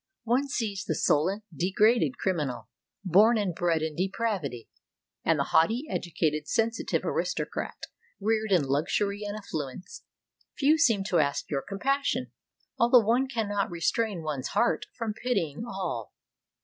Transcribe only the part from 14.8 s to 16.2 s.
from pitying all.